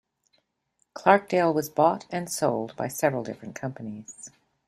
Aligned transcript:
Clarkdale 0.95 1.53
was 1.53 1.69
bought 1.69 2.07
and 2.09 2.27
sold 2.27 2.75
by 2.75 2.87
several 2.87 3.21
different 3.21 3.53
companies. 3.53 4.31